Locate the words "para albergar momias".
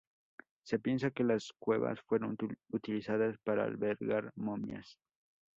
3.45-4.97